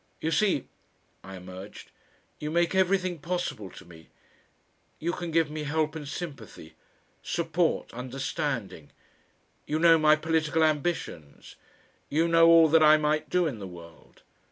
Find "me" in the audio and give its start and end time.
3.85-4.09, 5.51-5.61